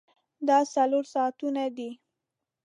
[0.47, 1.89] دا څلور ساعتونه دي.